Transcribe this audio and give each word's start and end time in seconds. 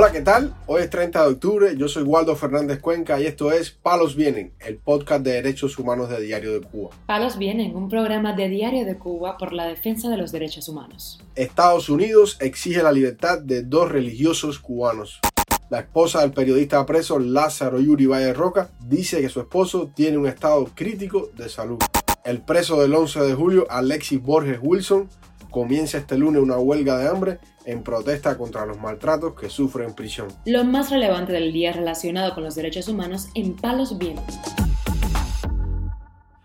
Hola, 0.00 0.12
¿qué 0.12 0.20
tal? 0.20 0.54
Hoy 0.68 0.82
es 0.82 0.90
30 0.90 1.22
de 1.22 1.28
octubre, 1.28 1.76
yo 1.76 1.88
soy 1.88 2.04
Waldo 2.04 2.36
Fernández 2.36 2.78
Cuenca 2.78 3.20
y 3.20 3.26
esto 3.26 3.50
es 3.50 3.72
Palos 3.72 4.14
Vienen, 4.14 4.52
el 4.60 4.76
podcast 4.76 5.24
de 5.24 5.32
derechos 5.32 5.76
humanos 5.76 6.08
de 6.08 6.20
Diario 6.20 6.52
de 6.52 6.60
Cuba. 6.60 6.90
Palos 7.06 7.36
Vienen, 7.36 7.74
un 7.74 7.88
programa 7.88 8.32
de 8.32 8.48
Diario 8.48 8.84
de 8.86 8.96
Cuba 8.96 9.36
por 9.36 9.52
la 9.52 9.66
defensa 9.66 10.08
de 10.08 10.16
los 10.16 10.30
derechos 10.30 10.68
humanos. 10.68 11.20
Estados 11.34 11.88
Unidos 11.88 12.36
exige 12.40 12.80
la 12.80 12.92
libertad 12.92 13.40
de 13.40 13.64
dos 13.64 13.90
religiosos 13.90 14.60
cubanos. 14.60 15.18
La 15.68 15.80
esposa 15.80 16.20
del 16.20 16.30
periodista 16.30 16.86
preso 16.86 17.18
Lázaro 17.18 17.80
Yuri 17.80 18.06
Valle 18.06 18.34
Roca 18.34 18.70
dice 18.78 19.20
que 19.20 19.28
su 19.28 19.40
esposo 19.40 19.90
tiene 19.96 20.16
un 20.16 20.28
estado 20.28 20.64
crítico 20.76 21.28
de 21.36 21.48
salud. 21.48 21.78
El 22.24 22.40
preso 22.42 22.80
del 22.80 22.94
11 22.94 23.18
de 23.22 23.34
julio, 23.34 23.66
Alexis 23.68 24.22
Borges 24.22 24.60
Wilson, 24.62 25.08
comienza 25.50 25.98
este 25.98 26.16
lunes 26.18 26.42
una 26.42 26.58
huelga 26.58 26.98
de 26.98 27.08
hambre 27.08 27.38
en 27.64 27.82
protesta 27.82 28.36
contra 28.38 28.66
los 28.66 28.78
maltratos 28.80 29.34
que 29.34 29.50
sufre 29.50 29.84
en 29.84 29.94
prisión. 29.94 30.28
Lo 30.44 30.64
más 30.64 30.90
relevante 30.90 31.32
del 31.32 31.52
día 31.52 31.72
relacionado 31.72 32.34
con 32.34 32.44
los 32.44 32.54
derechos 32.54 32.88
humanos 32.88 33.28
en 33.34 33.54
Palos 33.56 33.98
Vientos. 33.98 34.38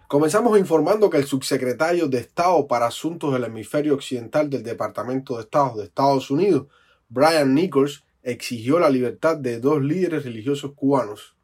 Comenzamos 0.08 0.60
informando 0.60 1.10
que 1.10 1.18
el 1.18 1.26
subsecretario 1.26 2.08
de 2.08 2.20
Estado 2.20 2.68
para 2.68 2.86
Asuntos 2.86 3.34
del 3.34 3.46
Hemisferio 3.46 3.96
Occidental 3.96 4.50
del 4.50 4.62
Departamento 4.62 5.36
de 5.36 5.42
Estado 5.42 5.78
de 5.78 5.86
Estados 5.86 6.30
Unidos, 6.30 6.68
Brian 7.10 7.56
Nichols, 7.56 8.04
exigió 8.22 8.80
la 8.80 8.90
libertad 8.90 9.38
de 9.38 9.60
dos 9.60 9.82
líderes 9.82 10.24
religiosos 10.24 10.74
cubanos. 10.76 11.36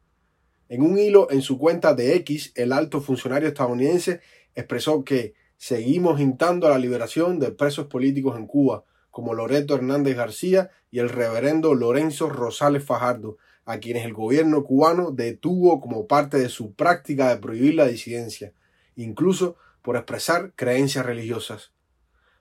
En 0.68 0.82
un 0.82 0.98
hilo 0.98 1.28
en 1.30 1.42
su 1.42 1.58
cuenta 1.58 1.94
de 1.94 2.14
X, 2.16 2.52
el 2.54 2.72
alto 2.72 3.00
funcionario 3.00 3.48
estadounidense 3.48 4.20
expresó 4.54 5.04
que 5.04 5.34
seguimos 5.60 6.20
instando 6.20 6.66
a 6.66 6.70
la 6.70 6.78
liberación 6.78 7.38
de 7.38 7.52
presos 7.52 7.86
políticos 7.86 8.34
en 8.38 8.46
Cuba, 8.46 8.84
como 9.10 9.34
Loreto 9.34 9.74
Hernández 9.74 10.16
García 10.16 10.70
y 10.90 11.00
el 11.00 11.10
reverendo 11.10 11.74
Lorenzo 11.74 12.30
Rosales 12.30 12.82
Fajardo, 12.82 13.36
a 13.66 13.76
quienes 13.76 14.06
el 14.06 14.14
gobierno 14.14 14.64
cubano 14.64 15.10
detuvo 15.10 15.82
como 15.82 16.06
parte 16.06 16.38
de 16.38 16.48
su 16.48 16.72
práctica 16.72 17.28
de 17.28 17.36
prohibir 17.36 17.74
la 17.74 17.86
disidencia, 17.86 18.54
incluso 18.96 19.56
por 19.82 19.96
expresar 19.96 20.54
creencias 20.56 21.04
religiosas. 21.04 21.72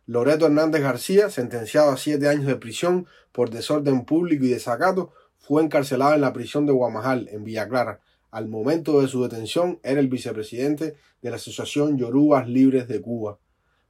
Loreto 0.05 0.45
Hernández 0.45 0.81
García, 0.81 1.29
sentenciado 1.29 1.91
a 1.91 1.97
siete 1.97 2.29
años 2.29 2.45
de 2.45 2.55
prisión 2.55 3.05
por 3.33 3.49
desorden 3.49 4.05
público 4.05 4.45
y 4.45 4.49
desacato, 4.49 5.11
fue 5.37 5.61
encarcelado 5.61 6.13
en 6.13 6.21
la 6.21 6.31
prisión 6.31 6.65
de 6.65 6.71
Guamajal, 6.71 7.27
en 7.33 7.43
Villa 7.43 7.67
Clara. 7.67 7.99
Al 8.31 8.47
momento 8.47 9.01
de 9.01 9.07
su 9.07 9.23
detención 9.23 9.79
era 9.81 9.99
el 9.99 10.07
vicepresidente 10.07 10.95
de 11.23 11.29
la 11.31 11.37
Asociación 11.37 11.97
Yorubas 11.97 12.47
Libres 12.47 12.87
de 12.87 13.01
Cuba. 13.01 13.39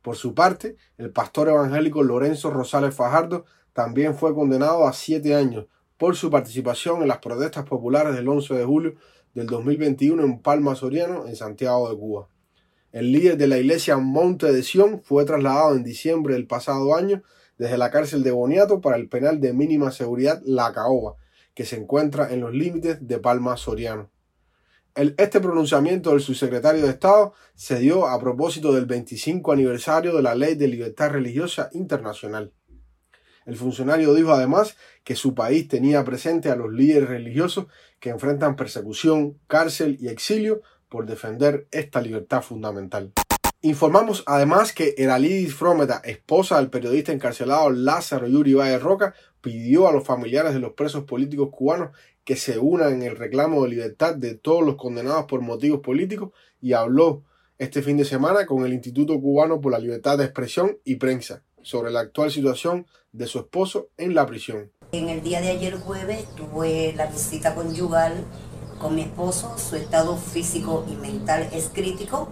Por 0.01 0.15
su 0.15 0.33
parte, 0.33 0.77
el 0.97 1.11
pastor 1.11 1.49
evangélico 1.49 2.03
Lorenzo 2.03 2.49
Rosales 2.49 2.95
Fajardo 2.95 3.43
también 3.73 4.15
fue 4.15 4.33
condenado 4.33 4.87
a 4.87 4.93
siete 4.93 5.35
años 5.35 5.65
por 5.97 6.15
su 6.15 6.29
participación 6.29 7.01
en 7.01 7.09
las 7.09 7.17
protestas 7.17 7.65
populares 7.65 8.15
del 8.15 8.29
11 8.29 8.53
de 8.53 8.63
julio 8.63 8.95
del 9.33 9.47
2021 9.47 10.23
en 10.23 10.39
Palma 10.39 10.73
Soriano, 10.73 11.27
en 11.27 11.35
Santiago 11.35 11.89
de 11.89 11.97
Cuba. 11.97 12.29
El 12.93 13.11
líder 13.11 13.35
de 13.35 13.47
la 13.47 13.57
iglesia 13.57 13.97
Monte 13.97 14.53
de 14.53 14.63
Sion 14.63 15.01
fue 15.03 15.25
trasladado 15.25 15.75
en 15.75 15.83
diciembre 15.83 16.35
del 16.35 16.47
pasado 16.47 16.95
año 16.95 17.23
desde 17.57 17.77
la 17.77 17.91
cárcel 17.91 18.23
de 18.23 18.31
Boniato 18.31 18.79
para 18.79 18.95
el 18.95 19.09
penal 19.09 19.41
de 19.41 19.51
mínima 19.51 19.91
seguridad 19.91 20.41
La 20.45 20.71
Caoba, 20.71 21.17
que 21.53 21.65
se 21.65 21.75
encuentra 21.75 22.31
en 22.33 22.39
los 22.39 22.53
límites 22.53 23.05
de 23.05 23.19
Palma 23.19 23.57
Soriano 23.57 24.09
este 24.95 25.39
pronunciamiento 25.39 26.11
del 26.11 26.21
subsecretario 26.21 26.83
de 26.83 26.89
Estado 26.89 27.33
se 27.55 27.79
dio 27.79 28.07
a 28.07 28.19
propósito 28.19 28.73
del 28.73 28.85
25 28.85 29.51
aniversario 29.51 30.15
de 30.15 30.21
la 30.21 30.35
Ley 30.35 30.55
de 30.55 30.67
Libertad 30.67 31.11
Religiosa 31.11 31.69
Internacional. 31.73 32.53
El 33.45 33.55
funcionario 33.55 34.13
dijo 34.13 34.31
además 34.31 34.77
que 35.03 35.15
su 35.15 35.33
país 35.33 35.67
tenía 35.67 36.03
presente 36.03 36.51
a 36.51 36.55
los 36.55 36.71
líderes 36.71 37.09
religiosos 37.09 37.65
que 37.99 38.09
enfrentan 38.09 38.55
persecución, 38.55 39.39
cárcel 39.47 39.97
y 39.99 40.09
exilio 40.09 40.61
por 40.87 41.05
defender 41.05 41.67
esta 41.71 42.01
libertad 42.01 42.41
fundamental. 42.41 43.13
Informamos 43.61 44.23
además 44.25 44.71
que 44.71 44.95
Eralidis 44.97 45.53
Frometa, 45.53 46.01
esposa 46.05 46.57
del 46.57 46.69
periodista 46.69 47.11
encarcelado 47.11 47.69
Lázaro 47.69 48.27
Yuri 48.27 48.53
Valle 48.53 48.79
Roca, 48.79 49.13
pidió 49.41 49.87
a 49.87 49.91
los 49.91 50.05
familiares 50.05 50.53
de 50.53 50.59
los 50.59 50.73
presos 50.73 51.03
políticos 51.03 51.49
cubanos 51.51 51.89
que 52.29 52.35
se 52.35 52.59
unan 52.59 52.93
en 52.93 53.01
el 53.01 53.15
reclamo 53.15 53.63
de 53.63 53.69
libertad 53.69 54.13
de 54.13 54.35
todos 54.35 54.63
los 54.63 54.75
condenados 54.75 55.25
por 55.25 55.41
motivos 55.41 55.79
políticos 55.79 56.29
y 56.61 56.73
habló 56.73 57.23
este 57.57 57.81
fin 57.81 57.97
de 57.97 58.05
semana 58.05 58.45
con 58.45 58.63
el 58.63 58.71
Instituto 58.71 59.19
Cubano 59.19 59.59
por 59.59 59.71
la 59.71 59.79
Libertad 59.79 60.19
de 60.19 60.25
Expresión 60.25 60.77
y 60.83 60.97
Prensa 60.97 61.41
sobre 61.63 61.89
la 61.89 62.01
actual 62.01 62.29
situación 62.29 62.85
de 63.13 63.25
su 63.25 63.39
esposo 63.39 63.87
en 63.97 64.13
la 64.13 64.27
prisión. 64.27 64.71
En 64.91 65.09
el 65.09 65.23
día 65.23 65.41
de 65.41 65.49
ayer 65.49 65.73
jueves 65.79 66.23
tuve 66.35 66.93
la 66.95 67.07
visita 67.07 67.55
conyugal 67.55 68.23
con 68.77 68.93
mi 68.93 69.01
esposo, 69.01 69.57
su 69.57 69.75
estado 69.75 70.15
físico 70.15 70.85
y 70.87 70.97
mental 70.97 71.49
es 71.51 71.71
crítico 71.73 72.31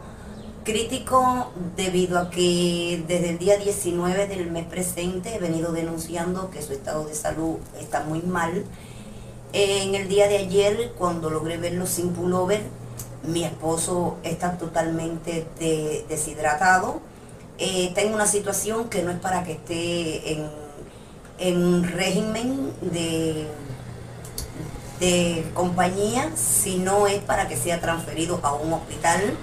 Crítico 0.63 1.53
debido 1.75 2.19
a 2.19 2.29
que 2.29 3.01
desde 3.07 3.29
el 3.29 3.39
día 3.39 3.57
19 3.57 4.27
del 4.27 4.51
mes 4.51 4.65
presente 4.65 5.33
he 5.33 5.39
venido 5.39 5.71
denunciando 5.71 6.51
que 6.51 6.61
su 6.61 6.73
estado 6.73 7.05
de 7.05 7.15
salud 7.15 7.55
está 7.79 8.03
muy 8.03 8.21
mal. 8.21 8.65
En 9.53 9.95
el 9.95 10.07
día 10.07 10.27
de 10.27 10.37
ayer, 10.37 10.93
cuando 10.97 11.29
logré 11.29 11.57
verlo 11.57 11.85
sin 11.85 12.11
pullover, 12.11 12.61
mi 13.23 13.43
esposo 13.43 14.17
está 14.23 14.57
totalmente 14.57 15.47
deshidratado. 16.09 17.01
Eh, 17.57 17.87
está 17.87 18.01
en 18.01 18.13
una 18.13 18.27
situación 18.27 18.89
que 18.89 19.03
no 19.03 19.11
es 19.11 19.19
para 19.19 19.43
que 19.43 19.53
esté 19.53 20.33
en, 20.33 20.49
en 21.39 21.83
régimen 21.83 22.73
de 22.81 23.47
compañía, 25.53 26.31
sino 26.35 27.07
es 27.07 27.21
para 27.21 27.47
que 27.47 27.55
sea 27.55 27.79
transferido 27.79 28.39
a 28.43 28.53
un 28.53 28.73
hospital 28.73 29.37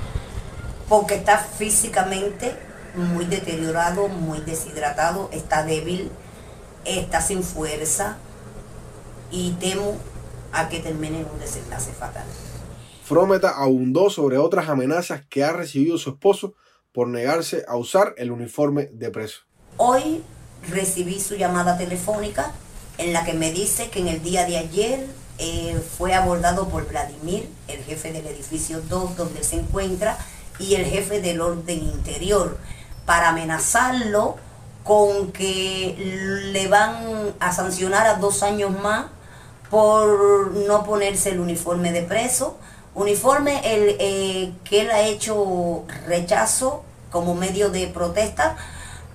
porque 0.88 1.14
está 1.14 1.38
físicamente 1.38 2.54
muy 2.94 3.24
deteriorado, 3.24 4.08
muy 4.08 4.40
deshidratado, 4.40 5.28
está 5.32 5.64
débil, 5.64 6.10
está 6.84 7.20
sin 7.20 7.42
fuerza 7.42 8.18
y 9.30 9.52
temo 9.52 9.96
a 10.52 10.68
que 10.68 10.80
termine 10.80 11.20
en 11.20 11.26
un 11.26 11.38
desenlace 11.38 11.92
fatal. 11.92 12.24
Frometa 13.04 13.50
abundó 13.50 14.08
sobre 14.08 14.38
otras 14.38 14.68
amenazas 14.68 15.22
que 15.28 15.44
ha 15.44 15.52
recibido 15.52 15.98
su 15.98 16.10
esposo 16.10 16.54
por 16.92 17.08
negarse 17.08 17.64
a 17.68 17.76
usar 17.76 18.14
el 18.16 18.30
uniforme 18.30 18.86
de 18.92 19.10
preso. 19.10 19.40
Hoy 19.76 20.22
recibí 20.70 21.20
su 21.20 21.34
llamada 21.34 21.76
telefónica 21.76 22.52
en 22.98 23.12
la 23.12 23.24
que 23.24 23.34
me 23.34 23.52
dice 23.52 23.90
que 23.90 23.98
en 23.98 24.08
el 24.08 24.22
día 24.22 24.46
de 24.46 24.56
ayer 24.58 25.06
eh, 25.38 25.80
fue 25.98 26.14
abordado 26.14 26.68
por 26.68 26.88
Vladimir, 26.88 27.48
el 27.66 27.82
jefe 27.82 28.12
del 28.12 28.26
edificio 28.26 28.80
2 28.88 29.16
donde 29.16 29.42
se 29.42 29.56
encuentra, 29.56 30.16
y 30.58 30.76
el 30.76 30.84
jefe 30.84 31.20
del 31.20 31.40
orden 31.40 31.82
interior 31.82 32.56
para 33.04 33.30
amenazarlo 33.30 34.36
con 34.84 35.32
que 35.32 35.96
le 36.52 36.68
van 36.68 37.34
a 37.40 37.52
sancionar 37.52 38.06
a 38.06 38.14
dos 38.16 38.42
años 38.42 38.70
más 38.80 39.06
por 39.70 40.52
no 40.52 40.84
ponerse 40.84 41.30
el 41.30 41.40
uniforme 41.40 41.90
de 41.90 42.02
preso. 42.02 42.58
Uniforme 42.94 43.60
el, 43.64 43.96
eh, 43.98 44.52
que 44.62 44.82
él 44.82 44.90
ha 44.90 45.00
hecho 45.00 45.84
rechazo 46.06 46.84
como 47.10 47.34
medio 47.34 47.70
de 47.70 47.88
protesta 47.88 48.56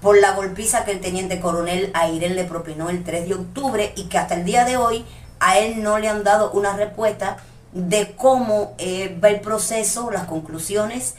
por 0.02 0.20
la 0.20 0.32
golpiza 0.32 0.86
que 0.86 0.92
el 0.92 1.02
teniente 1.02 1.40
coronel 1.40 1.92
Airel 1.94 2.36
le 2.36 2.46
propinó 2.46 2.90
el 2.90 3.04
3 3.04 3.28
de 3.28 3.36
octubre 3.36 3.94
y 3.96 4.06
que 4.06 4.18
hasta 4.18 4.36
el 4.36 4.46
día 4.46 4.66
de 4.66 4.78
hoy 4.78 5.06
a 5.40 5.60
él 5.60 5.84
no 5.84 6.00
le 6.00 6.10
han 6.10 6.24
dado 6.24 6.52
una 6.52 6.76
respuesta 6.76 7.38
de 7.74 8.16
cómo 8.16 8.74
eh, 8.80 9.18
va 9.24 9.30
el 9.30 9.42
proceso, 9.42 10.10
las 10.12 10.26
conclusiones 10.26 11.16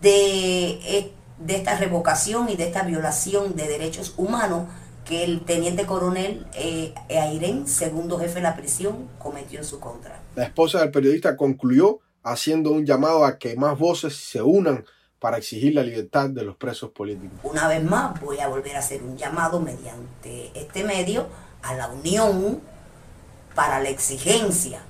de, 0.00 1.12
de, 1.40 1.56
esta 1.56 1.76
revocación 1.76 2.48
y 2.48 2.56
de 2.56 2.68
esta 2.68 2.82
violación 2.82 3.56
de 3.56 3.68
derechos 3.68 4.14
humanos 4.16 4.68
que 5.04 5.24
el 5.24 5.40
teniente 5.40 5.86
coronel 5.86 6.46
eh, 6.54 6.94
segundo 7.66 8.18
jefe 8.18 8.34
de 8.34 8.42
la 8.42 8.56
prisión, 8.56 9.08
cometió 9.18 9.58
en 9.58 9.64
su 9.64 9.80
contra. 9.80 10.20
La 10.36 10.44
esposa 10.44 10.80
del 10.80 10.90
periodista 10.90 11.36
concluyó 11.36 11.98
haciendo 12.22 12.70
un 12.70 12.86
llamado 12.86 13.24
a 13.24 13.38
que 13.38 13.56
más 13.56 13.78
voces 13.78 14.14
se 14.14 14.42
unan 14.42 14.84
para 15.18 15.38
exigir 15.38 15.74
la 15.74 15.82
libertad 15.82 16.30
de 16.30 16.44
los 16.44 16.56
presos 16.56 16.90
políticos. 16.90 17.38
Una 17.42 17.68
vez 17.68 17.82
más 17.82 18.20
voy 18.20 18.40
a 18.40 18.48
volver 18.48 18.76
a 18.76 18.78
hacer 18.78 19.02
un 19.02 19.16
llamado 19.16 19.60
mediante 19.60 20.50
este 20.54 20.84
medio 20.84 21.26
a 21.62 21.74
la 21.74 21.88
unión 21.88 22.60
para 23.54 23.80
la 23.80 23.88
exigencia 23.88 24.80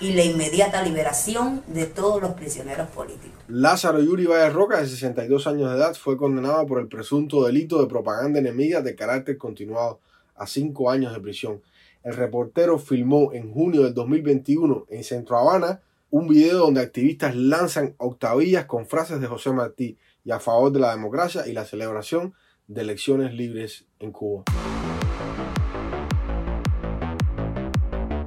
y 0.00 0.12
la 0.12 0.24
inmediata 0.24 0.82
liberación 0.82 1.62
de 1.66 1.86
todos 1.86 2.22
los 2.22 2.32
prisioneros 2.32 2.88
políticos. 2.88 3.42
Lázaro 3.48 4.00
Yuri 4.00 4.26
Valle 4.26 4.50
Roca, 4.50 4.80
de 4.80 4.86
62 4.86 5.46
años 5.46 5.70
de 5.70 5.76
edad, 5.76 5.94
fue 5.94 6.16
condenado 6.16 6.66
por 6.66 6.80
el 6.80 6.88
presunto 6.88 7.44
delito 7.44 7.80
de 7.80 7.86
propaganda 7.86 8.38
enemiga 8.38 8.80
de 8.80 8.94
carácter 8.94 9.36
continuado 9.36 10.00
a 10.36 10.46
cinco 10.46 10.90
años 10.90 11.12
de 11.12 11.20
prisión. 11.20 11.60
El 12.02 12.16
reportero 12.16 12.78
filmó 12.78 13.32
en 13.32 13.52
junio 13.52 13.82
del 13.82 13.92
2021 13.92 14.86
en 14.88 15.04
Centro 15.04 15.36
Habana 15.36 15.80
un 16.10 16.26
video 16.26 16.58
donde 16.58 16.80
activistas 16.80 17.36
lanzan 17.36 17.94
octavillas 17.98 18.64
con 18.64 18.86
frases 18.86 19.20
de 19.20 19.26
José 19.26 19.52
Martí 19.52 19.98
y 20.24 20.30
a 20.32 20.40
favor 20.40 20.72
de 20.72 20.80
la 20.80 20.90
democracia 20.90 21.46
y 21.46 21.52
la 21.52 21.64
celebración 21.64 22.34
de 22.66 22.80
elecciones 22.80 23.34
libres 23.34 23.84
en 23.98 24.12
Cuba. 24.12 24.44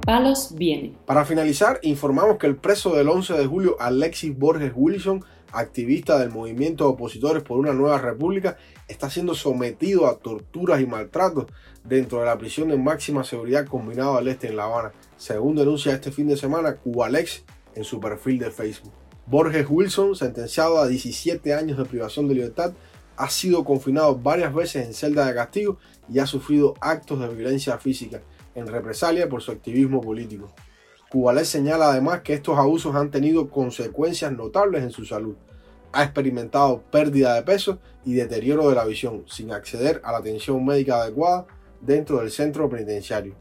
Palos. 0.04 0.54
Para 1.06 1.24
finalizar, 1.24 1.78
informamos 1.82 2.36
que 2.36 2.46
el 2.46 2.56
preso 2.56 2.94
del 2.94 3.08
11 3.08 3.34
de 3.34 3.46
julio, 3.46 3.76
Alexis 3.80 4.36
Borges 4.36 4.72
Wilson, 4.74 5.24
activista 5.50 6.18
del 6.18 6.30
movimiento 6.30 6.84
de 6.84 6.90
opositores 6.90 7.42
por 7.42 7.58
una 7.58 7.72
nueva 7.72 7.98
república, 7.98 8.58
está 8.86 9.08
siendo 9.08 9.34
sometido 9.34 10.06
a 10.06 10.18
torturas 10.18 10.82
y 10.82 10.86
maltratos 10.86 11.46
dentro 11.84 12.20
de 12.20 12.26
la 12.26 12.36
prisión 12.36 12.68
de 12.68 12.76
máxima 12.76 13.24
seguridad 13.24 13.66
combinado 13.66 14.18
al 14.18 14.28
este 14.28 14.48
en 14.48 14.56
La 14.56 14.64
Habana, 14.64 14.92
según 15.16 15.56
denuncia 15.56 15.94
este 15.94 16.12
fin 16.12 16.28
de 16.28 16.36
semana 16.36 16.76
Cubalex 16.76 17.44
en 17.74 17.84
su 17.84 17.98
perfil 17.98 18.38
de 18.38 18.50
Facebook. 18.50 18.92
Borges 19.26 19.66
Wilson, 19.70 20.14
sentenciado 20.16 20.78
a 20.80 20.86
17 20.86 21.54
años 21.54 21.78
de 21.78 21.84
privación 21.86 22.28
de 22.28 22.34
libertad, 22.34 22.74
ha 23.16 23.30
sido 23.30 23.64
confinado 23.64 24.16
varias 24.16 24.52
veces 24.52 24.86
en 24.86 24.92
celda 24.92 25.26
de 25.26 25.34
castigo 25.34 25.78
y 26.12 26.18
ha 26.18 26.26
sufrido 26.26 26.74
actos 26.80 27.20
de 27.20 27.28
violencia 27.28 27.78
física 27.78 28.20
en 28.54 28.66
represalia 28.66 29.28
por 29.28 29.42
su 29.42 29.50
activismo 29.50 30.00
político. 30.00 30.52
Cubalex 31.10 31.48
señala 31.48 31.90
además 31.90 32.22
que 32.22 32.34
estos 32.34 32.58
abusos 32.58 32.94
han 32.96 33.10
tenido 33.10 33.48
consecuencias 33.48 34.32
notables 34.32 34.82
en 34.82 34.90
su 34.90 35.04
salud. 35.04 35.36
Ha 35.92 36.02
experimentado 36.02 36.82
pérdida 36.90 37.34
de 37.34 37.42
peso 37.42 37.78
y 38.04 38.14
deterioro 38.14 38.68
de 38.68 38.74
la 38.74 38.84
visión, 38.84 39.22
sin 39.26 39.52
acceder 39.52 40.00
a 40.04 40.12
la 40.12 40.18
atención 40.18 40.64
médica 40.64 41.00
adecuada 41.00 41.46
dentro 41.80 42.18
del 42.18 42.30
centro 42.30 42.68
penitenciario. 42.68 43.34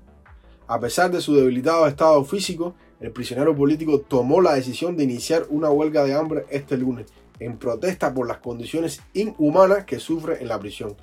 A 0.68 0.80
pesar 0.80 1.12
de 1.12 1.20
su 1.20 1.36
debilitado 1.36 1.88
estado 1.88 2.24
físico, 2.26 2.76
el 3.00 3.12
prisionero 3.12 3.56
político 3.56 4.00
tomó 4.00 4.40
la 4.40 4.54
decisión 4.54 4.96
de 4.96 5.04
iniciar 5.04 5.46
una 5.50 5.70
huelga 5.70 6.04
de 6.04 6.14
hambre 6.14 6.46
este 6.50 6.78
lunes, 6.78 7.08
en 7.40 7.58
protesta 7.58 8.14
por 8.14 8.28
las 8.28 8.38
condiciones 8.38 9.02
inhumanas 9.14 9.86
que 9.86 10.00
sufre 10.00 10.42
en 10.42 10.48
la 10.48 10.60
prisión. 10.60 10.96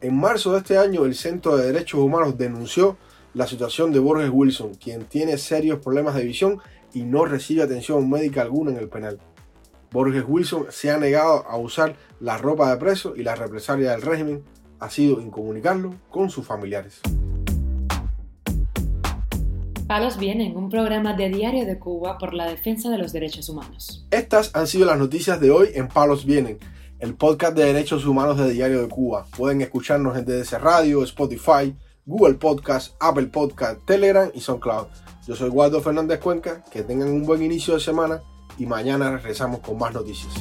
En 0.00 0.16
marzo 0.16 0.52
de 0.52 0.58
este 0.58 0.78
año, 0.78 1.04
el 1.04 1.14
Centro 1.14 1.56
de 1.56 1.66
Derechos 1.66 2.00
Humanos 2.00 2.36
denunció 2.36 2.96
la 3.34 3.46
situación 3.46 3.92
de 3.92 3.98
Borges 3.98 4.30
Wilson, 4.32 4.74
quien 4.74 5.04
tiene 5.04 5.38
serios 5.38 5.78
problemas 5.78 6.14
de 6.14 6.24
visión 6.24 6.60
y 6.92 7.02
no 7.02 7.24
recibe 7.24 7.62
atención 7.62 8.08
médica 8.08 8.42
alguna 8.42 8.72
en 8.72 8.76
el 8.76 8.88
penal. 8.88 9.18
Borges 9.90 10.24
Wilson 10.26 10.66
se 10.70 10.90
ha 10.90 10.98
negado 10.98 11.46
a 11.46 11.56
usar 11.56 11.96
la 12.20 12.38
ropa 12.38 12.70
de 12.70 12.76
preso 12.78 13.14
y 13.16 13.22
la 13.22 13.34
represalia 13.34 13.92
del 13.92 14.02
régimen 14.02 14.42
ha 14.80 14.90
sido 14.90 15.20
incomunicarlo 15.20 15.94
con 16.10 16.30
sus 16.30 16.46
familiares. 16.46 17.00
Palos 19.86 20.16
Vienen, 20.16 20.56
un 20.56 20.70
programa 20.70 21.14
de 21.14 21.28
Diario 21.28 21.66
de 21.66 21.78
Cuba 21.78 22.16
por 22.16 22.32
la 22.32 22.46
defensa 22.48 22.88
de 22.88 22.96
los 22.96 23.12
derechos 23.12 23.50
humanos. 23.50 24.06
Estas 24.10 24.50
han 24.54 24.66
sido 24.66 24.86
las 24.86 24.98
noticias 24.98 25.38
de 25.38 25.50
hoy 25.50 25.68
en 25.74 25.88
Palos 25.88 26.24
Vienen, 26.24 26.58
el 26.98 27.14
podcast 27.14 27.54
de 27.54 27.66
derechos 27.66 28.06
humanos 28.06 28.38
de 28.38 28.50
Diario 28.50 28.80
de 28.80 28.88
Cuba. 28.88 29.26
Pueden 29.36 29.60
escucharnos 29.60 30.16
en 30.16 30.24
DDC 30.24 30.52
Radio, 30.52 31.02
Spotify, 31.02 31.76
Google 32.04 32.34
Podcast, 32.34 32.94
Apple 33.00 33.26
Podcast, 33.26 33.84
Telegram 33.84 34.30
y 34.34 34.40
SoundCloud. 34.40 34.86
Yo 35.26 35.36
soy 35.36 35.50
Waldo 35.50 35.80
Fernández 35.80 36.18
Cuenca, 36.18 36.64
que 36.70 36.82
tengan 36.82 37.08
un 37.08 37.24
buen 37.24 37.42
inicio 37.42 37.74
de 37.74 37.80
semana 37.80 38.22
y 38.58 38.66
mañana 38.66 39.10
regresamos 39.12 39.60
con 39.60 39.78
más 39.78 39.94
noticias. 39.94 40.32